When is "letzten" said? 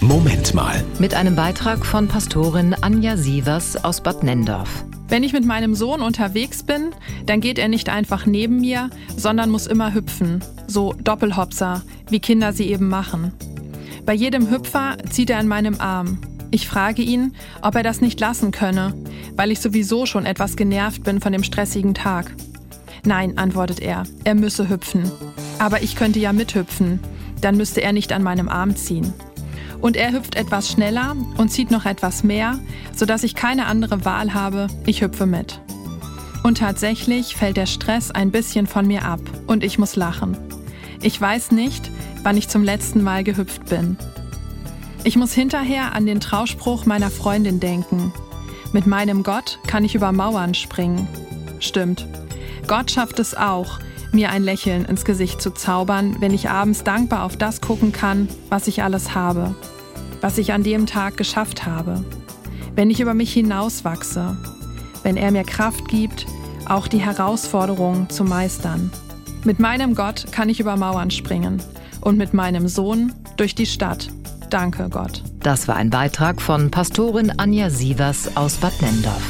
42.64-43.02